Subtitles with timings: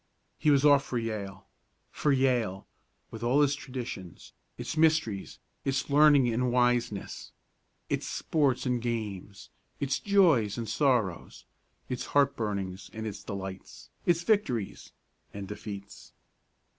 [0.39, 1.45] He was off for Yale
[1.91, 2.65] for Yale,
[3.11, 7.31] with all its traditions, its mysteries, its learning and wiseness,
[7.87, 11.45] its sports and games, its joys and sorrows
[11.87, 14.91] its heart burnings and its delights, its victories
[15.35, 16.13] and defeats!